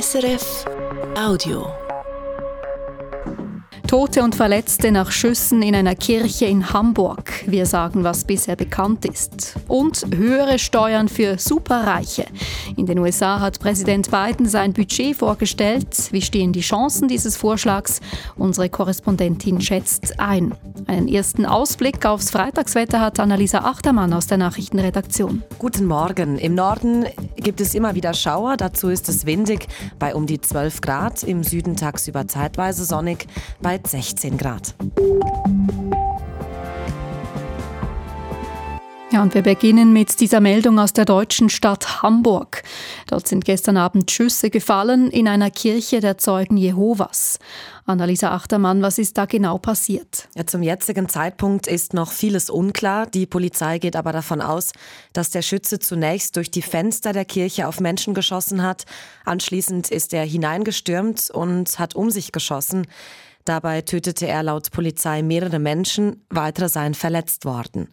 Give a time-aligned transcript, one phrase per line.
[0.00, 0.64] SRF
[1.16, 1.68] Audio.
[3.86, 7.30] Tote und Verletzte nach Schüssen in einer Kirche in Hamburg.
[7.46, 9.54] Wir sagen, was bisher bekannt ist.
[9.68, 12.26] Und höhere Steuern für Superreiche.
[12.76, 16.08] In den USA hat Präsident Biden sein Budget vorgestellt.
[16.10, 18.00] Wie stehen die Chancen dieses Vorschlags?
[18.34, 20.56] Unsere Korrespondentin schätzt ein.
[20.86, 25.42] Einen ersten Ausblick aufs Freitagswetter hat Annalisa Achtermann aus der Nachrichtenredaktion.
[25.58, 26.38] Guten Morgen.
[26.38, 27.06] Im Norden
[27.36, 28.56] gibt es immer wieder Schauer.
[28.56, 29.66] Dazu ist es windig
[29.98, 31.22] bei um die 12 Grad.
[31.22, 33.26] Im Süden tagsüber zeitweise sonnig
[33.60, 34.74] bei 16 Grad.
[39.14, 42.64] Ja, und wir beginnen mit dieser Meldung aus der deutschen Stadt Hamburg.
[43.06, 47.38] Dort sind gestern Abend Schüsse gefallen in einer Kirche der Zeugen Jehovas.
[47.86, 50.28] Annalisa Achtermann, was ist da genau passiert?
[50.34, 53.06] Ja, zum jetzigen Zeitpunkt ist noch vieles unklar.
[53.06, 54.72] Die Polizei geht aber davon aus,
[55.12, 58.84] dass der Schütze zunächst durch die Fenster der Kirche auf Menschen geschossen hat.
[59.24, 62.88] Anschließend ist er hineingestürmt und hat um sich geschossen.
[63.44, 67.88] Dabei tötete er laut Polizei mehrere Menschen, weitere seien verletzt worden.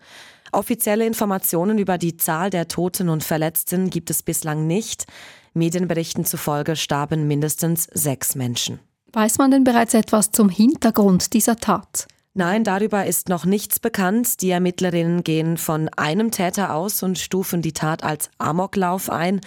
[0.52, 5.06] Offizielle Informationen über die Zahl der Toten und Verletzten gibt es bislang nicht.
[5.54, 8.80] Medienberichten zufolge starben mindestens sechs Menschen.
[9.14, 12.08] Weiß man denn bereits etwas zum Hintergrund dieser Tat?
[12.34, 14.42] Nein, darüber ist noch nichts bekannt.
[14.42, 19.42] Die Ermittlerinnen gehen von einem Täter aus und stufen die Tat als Amoklauf ein.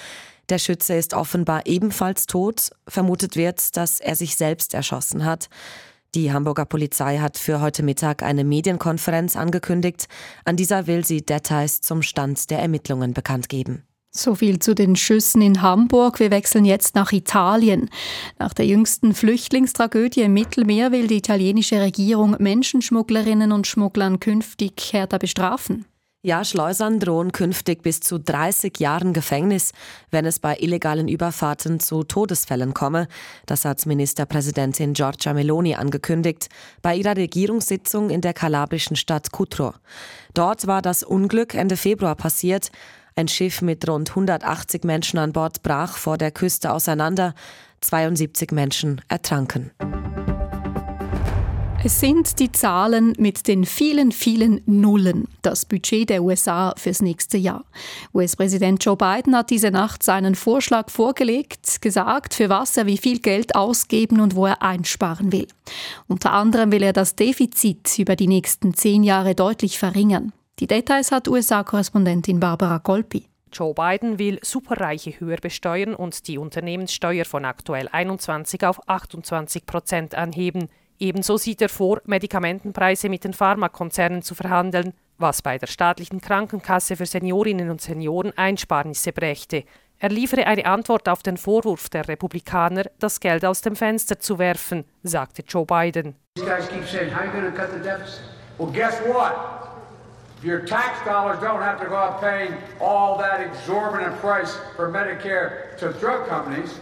[0.50, 2.70] Der Schütze ist offenbar ebenfalls tot.
[2.86, 5.48] Vermutet wird, dass er sich selbst erschossen hat.
[6.14, 10.06] Die Hamburger Polizei hat für heute Mittag eine Medienkonferenz angekündigt.
[10.44, 13.82] An dieser will sie Details zum Stand der Ermittlungen bekannt geben.
[14.12, 16.20] So viel zu den Schüssen in Hamburg.
[16.20, 17.90] Wir wechseln jetzt nach Italien.
[18.38, 25.18] Nach der jüngsten Flüchtlingstragödie im Mittelmeer will die italienische Regierung Menschenschmugglerinnen und Schmugglern künftig härter
[25.18, 25.84] bestrafen.
[26.27, 29.72] Ja, Schleusern drohen künftig bis zu 30 Jahren Gefängnis,
[30.11, 33.08] wenn es bei illegalen Überfahrten zu Todesfällen komme.
[33.44, 36.48] Das hat Ministerpräsidentin Giorgia Meloni angekündigt
[36.81, 39.75] bei ihrer Regierungssitzung in der kalabrischen Stadt Cutro.
[40.32, 42.71] Dort war das Unglück Ende Februar passiert.
[43.16, 47.34] Ein Schiff mit rund 180 Menschen an Bord brach vor der Küste auseinander.
[47.82, 49.72] 72 Menschen ertranken.
[51.87, 57.37] Es sind die Zahlen mit den vielen, vielen Nullen, das Budget der USA fürs nächste
[57.37, 57.62] Jahr.
[58.15, 63.19] US-Präsident Joe Biden hat diese Nacht seinen Vorschlag vorgelegt, gesagt, für was er wie viel
[63.19, 65.47] Geld ausgeben und wo er einsparen will.
[66.09, 70.33] Unter anderem will er das Defizit über die nächsten zehn Jahre deutlich verringern.
[70.61, 73.28] Die Details hat USA-Korrespondentin Barbara Golpi.
[73.53, 80.15] Joe Biden will Superreiche höher besteuern und die Unternehmenssteuer von aktuell 21 auf 28 Prozent
[80.15, 80.71] anheben.
[80.99, 86.97] Ebenso sieht er vor, Medikamentenpreise mit den Pharmakonzernen zu verhandeln, was bei der staatlichen Krankenkasse
[86.97, 89.65] für Seniorinnen und Senioren Einsparnisse brächte.
[89.99, 94.38] Er liefere eine Antwort auf den Vorwurf der Republikaner, das Geld aus dem Fenster zu
[94.38, 96.16] werfen, sagte Joe Biden.
[98.56, 99.33] Well, guess what?
[100.44, 105.77] Your tax dollars don't have to go out paying all that exorbitant price for Medicare
[105.78, 106.78] to drug companies.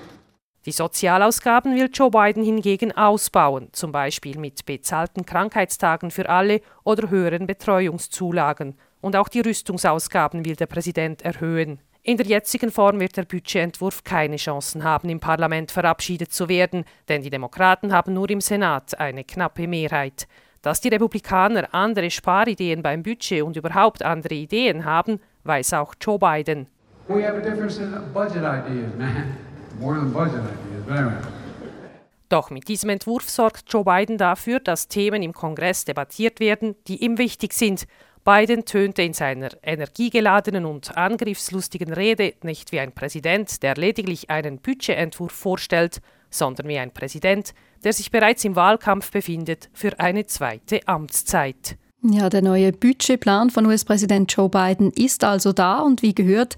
[0.65, 7.11] Die Sozialausgaben will Joe Biden hingegen ausbauen, zum Beispiel mit bezahlten Krankheitstagen für alle oder
[7.11, 8.77] höheren Betreuungszulagen.
[9.01, 11.81] Und auch die Rüstungsausgaben will der Präsident erhöhen.
[12.05, 16.84] In der jetzigen Form wird der Budgetentwurf keine Chancen haben, im Parlament verabschiedet zu werden,
[17.09, 20.28] denn die Demokraten haben nur im Senat eine knappe Mehrheit.
[20.62, 26.21] Dass die Republikaner andere Sparideen beim Budget und überhaupt andere Ideen haben, weiß auch Joe
[26.21, 26.69] Biden.
[27.09, 29.52] We have a difference in budget ideas, man.
[32.28, 37.04] Doch mit diesem Entwurf sorgt Joe Biden dafür, dass Themen im Kongress debattiert werden, die
[37.04, 37.87] ihm wichtig sind.
[38.25, 44.59] Biden tönte in seiner energiegeladenen und angriffslustigen Rede nicht wie ein Präsident, der lediglich einen
[44.59, 46.00] Budgetentwurf vorstellt,
[46.31, 47.53] sondern wie ein Präsident,
[47.84, 51.76] der sich bereits im Wahlkampf befindet für eine zweite Amtszeit.
[52.03, 56.56] Ja, der neue Budgetplan von US-Präsident Joe Biden ist also da und wie gehört,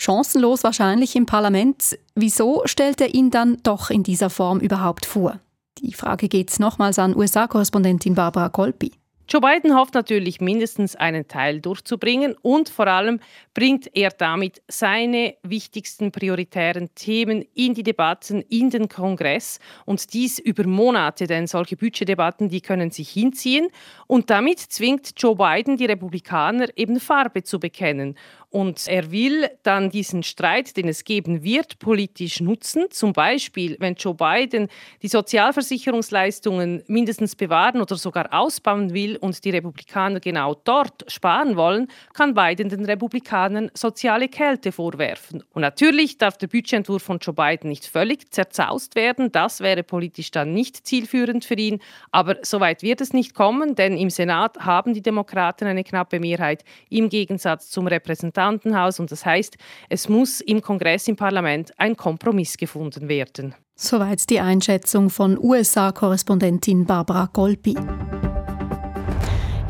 [0.00, 1.98] chancenlos wahrscheinlich im Parlament.
[2.14, 5.40] Wieso stellt er ihn dann doch in dieser Form überhaupt vor?
[5.78, 8.92] Die Frage geht nochmals an USA-Korrespondentin Barbara Kolpi.
[9.32, 13.20] Joe Biden hofft natürlich mindestens einen Teil durchzubringen und vor allem
[13.54, 20.40] bringt er damit seine wichtigsten prioritären Themen in die Debatten in den Kongress und dies
[20.40, 23.68] über Monate, denn solche Budgetdebatten, die können sich hinziehen
[24.08, 28.16] und damit zwingt Joe Biden die Republikaner eben Farbe zu bekennen
[28.50, 32.86] Und er will dann diesen Streit, den es geben wird, politisch nutzen.
[32.90, 34.66] Zum Beispiel, wenn Joe Biden
[35.02, 41.86] die Sozialversicherungsleistungen mindestens bewahren oder sogar ausbauen will und die Republikaner genau dort sparen wollen,
[42.12, 45.44] kann Biden den Republikanern soziale Kälte vorwerfen.
[45.52, 49.30] Und natürlich darf der Budgetentwurf von Joe Biden nicht völlig zerzaust werden.
[49.30, 51.78] Das wäre politisch dann nicht zielführend für ihn.
[52.10, 56.64] Aber soweit wird es nicht kommen, denn im Senat haben die Demokraten eine knappe Mehrheit
[56.88, 59.56] im Gegensatz zum Repräsentanten Repräsentantenhaus und das heißt,
[59.88, 63.54] es muss im Kongress, im Parlament ein Kompromiss gefunden werden.
[63.76, 67.76] Soweit die Einschätzung von USA-Korrespondentin Barbara Golpi.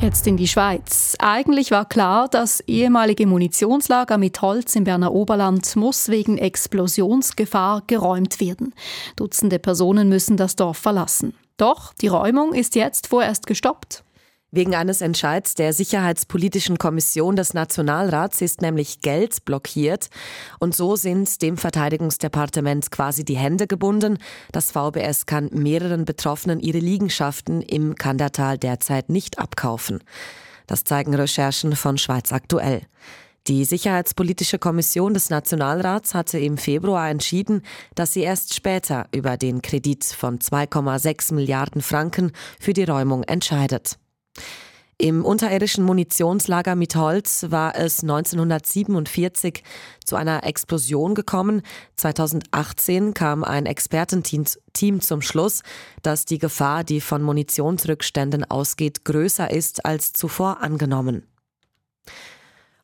[0.00, 1.14] Jetzt in die Schweiz.
[1.19, 8.40] Eigentlich war klar, das ehemalige Munitionslager mit Holz im Berner Oberland muss wegen Explosionsgefahr geräumt
[8.40, 8.72] werden.
[9.17, 11.34] Dutzende Personen müssen das Dorf verlassen.
[11.58, 14.02] Doch die Räumung ist jetzt vorerst gestoppt.
[14.52, 20.08] Wegen eines Entscheids der Sicherheitspolitischen Kommission des Nationalrats ist nämlich Geld blockiert
[20.58, 24.19] und so sind dem Verteidigungsdepartement quasi die Hände gebunden.
[24.50, 30.02] Das VBS kann mehreren Betroffenen ihre Liegenschaften im Kandertal derzeit nicht abkaufen.
[30.67, 32.82] Das zeigen Recherchen von Schweiz aktuell.
[33.46, 37.62] Die Sicherheitspolitische Kommission des Nationalrats hatte im Februar entschieden,
[37.94, 43.96] dass sie erst später über den Kredit von 2,6 Milliarden Franken für die Räumung entscheidet.
[45.00, 49.65] Im unterirdischen Munitionslager mit Holz war es 1947
[50.05, 51.62] zu einer Explosion gekommen.
[51.97, 55.62] 2018 kam ein Expertenteam zum Schluss,
[56.03, 61.27] dass die Gefahr, die von Munitionsrückständen ausgeht, größer ist als zuvor angenommen.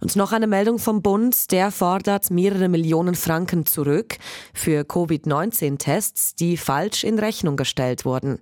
[0.01, 4.19] Und noch eine Meldung vom Bund, der fordert mehrere Millionen Franken zurück
[4.53, 8.39] für Covid-19-Tests, die falsch in Rechnung gestellt wurden.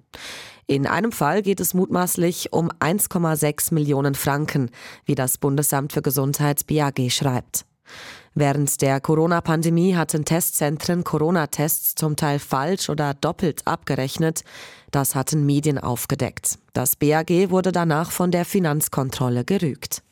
[0.67, 4.71] In einem Fall geht es mutmaßlich um 1,6 Millionen Franken,
[5.05, 7.67] wie das Bundesamt für Gesundheit BAG schreibt.
[8.35, 14.43] Während der Corona-Pandemie hatten Testzentren Corona-Tests zum Teil falsch oder doppelt abgerechnet.
[14.91, 16.59] Das hatten Medien aufgedeckt.
[16.73, 20.04] Das BAG wurde danach von der Finanzkontrolle gerügt.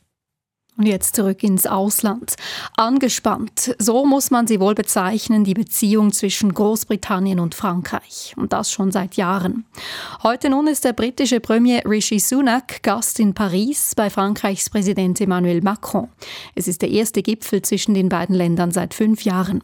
[0.79, 2.35] Und jetzt zurück ins Ausland.
[2.77, 8.33] Angespannt, so muss man sie wohl bezeichnen, die Beziehung zwischen Großbritannien und Frankreich.
[8.37, 9.67] Und das schon seit Jahren.
[10.23, 15.61] Heute nun ist der britische Premier Rishi Sunak Gast in Paris bei Frankreichs Präsident Emmanuel
[15.61, 16.09] Macron.
[16.55, 19.63] Es ist der erste Gipfel zwischen den beiden Ländern seit fünf Jahren.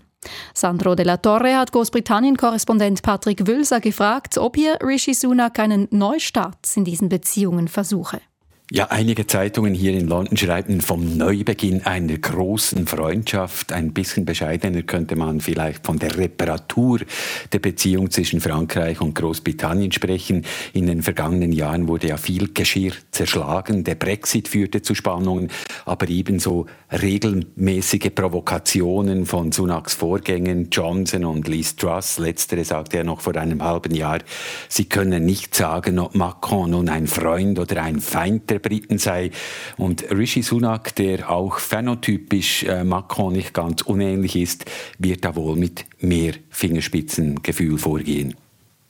[0.53, 6.77] Sandro de la Torre hat Großbritannien-Korrespondent Patrick Wülser gefragt, ob hier Rishi Sunak einen Neustart
[6.77, 8.21] in diesen Beziehungen versuche.
[8.71, 13.73] Ja, einige Zeitungen hier in London schreiben vom Neubeginn einer großen Freundschaft.
[13.73, 17.01] Ein bisschen bescheidener könnte man vielleicht von der Reparatur
[17.51, 20.45] der Beziehung zwischen Frankreich und Großbritannien sprechen.
[20.75, 23.85] In den vergangenen Jahren wurde ja viel Geschirr zerschlagen.
[23.85, 25.49] Der Brexit führte zu Spannungen,
[25.87, 32.19] aber ebenso regelmäßige Provokationen von Sunaks Vorgängern Johnson und Liz Truss.
[32.19, 34.19] Letztere sagte er noch vor einem halben Jahr,
[34.69, 38.99] sie können nicht sagen, ob Macron nun ein Freund oder ein Feind der der Briten
[38.99, 39.31] sei.
[39.77, 44.65] Und Rishi Sunak, der auch phänotypisch äh, Macron nicht ganz unähnlich ist,
[44.99, 48.35] wird da wohl mit mehr Fingerspitzengefühl vorgehen.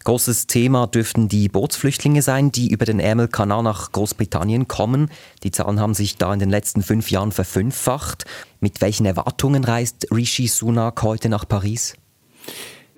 [0.05, 5.11] Großes Thema dürften die Bootsflüchtlinge sein, die über den Ärmelkanal nach Großbritannien kommen.
[5.43, 8.25] Die Zahlen haben sich da in den letzten fünf Jahren verfünffacht.
[8.61, 11.95] Mit welchen Erwartungen reist Rishi Sunak heute nach Paris?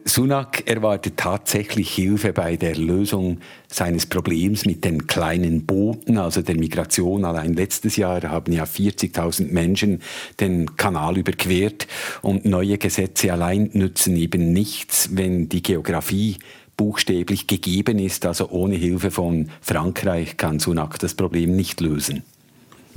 [0.04, 3.38] Sunak erwartet tatsächlich Hilfe bei der Lösung
[3.68, 7.24] seines Problems mit den kleinen Booten, also der Migration.
[7.24, 10.00] Allein letztes Jahr haben ja 40.000 Menschen
[10.40, 11.86] den Kanal überquert
[12.22, 16.38] und neue Gesetze allein nützen eben nichts, wenn die Geografie
[16.76, 18.24] buchstäblich gegeben ist.
[18.26, 22.22] Also ohne Hilfe von Frankreich kann Sunak das Problem nicht lösen.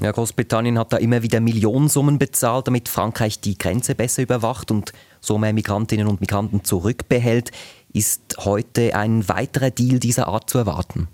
[0.01, 4.91] Ja, Großbritannien hat da immer wieder Millionensummen bezahlt, damit Frankreich die Grenze besser überwacht und
[5.21, 7.51] so mehr Migrantinnen und Migranten zurückbehält.
[7.93, 11.07] Ist heute ein weiterer Deal dieser Art zu erwarten?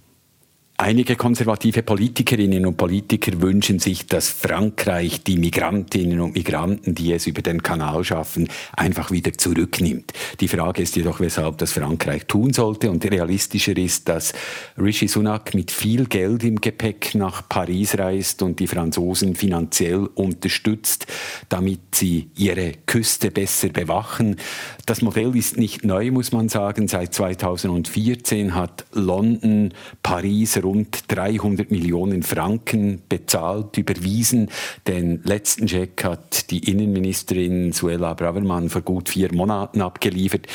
[0.81, 7.27] Einige konservative Politikerinnen und Politiker wünschen sich, dass Frankreich die Migrantinnen und Migranten, die es
[7.27, 10.13] über den Kanal schaffen, einfach wieder zurücknimmt.
[10.39, 12.89] Die Frage ist jedoch, weshalb das Frankreich tun sollte.
[12.89, 14.31] Und realistischer ist, dass
[14.77, 21.07] Rishi Sunak mit viel Geld im Gepäck nach Paris reist und die Franzosen finanziell unterstützt,
[21.50, 24.38] damit sie ihre Küste besser bewachen.
[24.86, 26.88] Das Modell ist nicht neu, muss man sagen.
[26.88, 34.49] Seit 2014 hat London Paris rund 300 Millionen Franken bezahlt, überwiesen.
[34.88, 40.45] Den letzten Scheck hat die Innenministerin Suella Bravermann vor gut vier Monaten abgeliefert.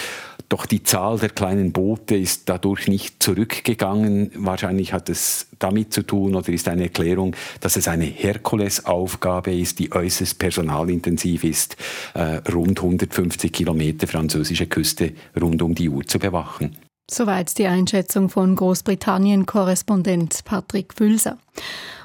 [0.49, 4.31] Doch die Zahl der kleinen Boote ist dadurch nicht zurückgegangen.
[4.37, 9.81] Wahrscheinlich hat es damit zu tun oder ist eine Erklärung, dass es eine Herkulesaufgabe ist,
[9.81, 11.77] die äußerst personalintensiv ist,
[12.15, 16.77] äh, rund 150 Kilometer französische Küste rund um die Uhr zu bewachen.
[17.11, 21.39] Soweit die Einschätzung von Großbritannien-Korrespondent Patrick Wülser.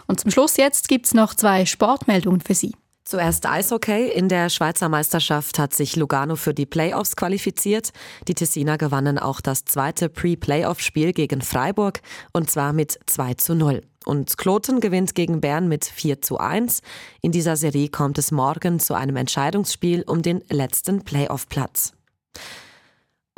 [0.07, 2.73] Und zum Schluss jetzt gibt es noch zwei Sportmeldungen für Sie.
[3.09, 4.09] Zuerst Eishockey.
[4.09, 7.89] In der Schweizer Meisterschaft hat sich Lugano für die Playoffs qualifiziert.
[8.27, 12.01] Die Tessiner gewannen auch das zweite Pre-Playoff-Spiel gegen Freiburg
[12.33, 13.81] und zwar mit 2 zu 0.
[14.05, 16.81] Und Kloten gewinnt gegen Bern mit 4 zu 1.
[17.21, 21.93] In dieser Serie kommt es morgen zu einem Entscheidungsspiel um den letzten Playoff-Platz.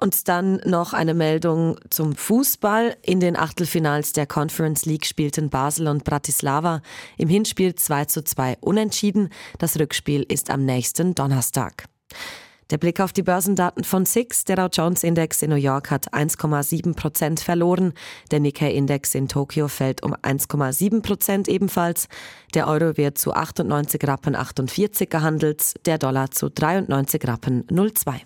[0.01, 2.97] Und dann noch eine Meldung zum Fußball.
[3.03, 6.81] In den Achtelfinals der Conference League spielten Basel und Bratislava
[7.19, 9.29] im Hinspiel 2 zu 2 unentschieden.
[9.59, 11.85] Das Rückspiel ist am nächsten Donnerstag.
[12.71, 14.43] Der Blick auf die Börsendaten von SIX.
[14.45, 17.93] Der Dow Jones Index in New York hat 1,7 Prozent verloren.
[18.31, 22.07] Der Nikkei Index in Tokio fällt um 1,7 Prozent ebenfalls.
[22.55, 25.75] Der Euro wird zu 98 Rappen 48 gehandelt.
[25.85, 28.25] Der Dollar zu 93 Rappen 02.